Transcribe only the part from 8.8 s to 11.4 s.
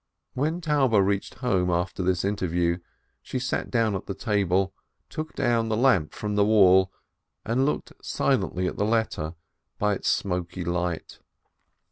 letter by its smoky light.